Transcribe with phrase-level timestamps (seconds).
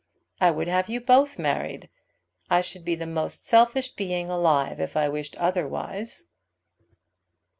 [0.39, 1.87] I would have you both married.
[2.49, 6.25] I should be the most selfish being alive if I wished otherwise."